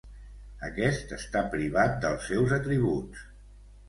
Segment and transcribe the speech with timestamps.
[0.67, 3.23] Aquest està privat dels seus atributs.